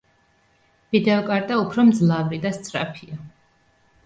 ვიდეო 0.95 1.19
კარტა 1.27 1.57
უფრო 1.65 1.85
მძლავრი 1.91 2.41
და 2.47 2.53
სწრაფია. 2.57 3.21